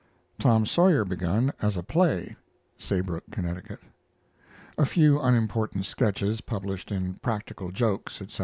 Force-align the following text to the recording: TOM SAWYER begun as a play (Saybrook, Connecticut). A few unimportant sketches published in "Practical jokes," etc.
TOM 0.39 0.65
SAWYER 0.65 1.05
begun 1.05 1.53
as 1.61 1.77
a 1.77 1.83
play 1.83 2.35
(Saybrook, 2.79 3.29
Connecticut). 3.29 3.81
A 4.75 4.83
few 4.83 5.19
unimportant 5.21 5.85
sketches 5.85 6.41
published 6.41 6.91
in 6.91 7.19
"Practical 7.21 7.69
jokes," 7.71 8.19
etc. 8.19 8.39